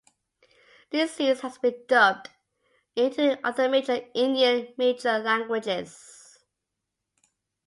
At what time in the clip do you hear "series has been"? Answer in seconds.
1.13-1.75